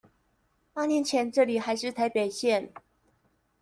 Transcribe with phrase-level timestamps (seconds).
[0.73, 2.71] 八年前這裡還是臺北縣